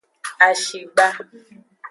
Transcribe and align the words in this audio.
Ahigba. 0.45 1.07